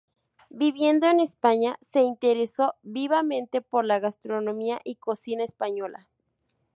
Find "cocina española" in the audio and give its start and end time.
4.95-6.09